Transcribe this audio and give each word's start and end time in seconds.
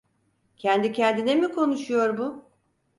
Kendi 0.57 0.91
kendine 0.91 1.35
mi 1.35 1.47
konuşuyor 1.51 2.17
bu? 2.17 2.45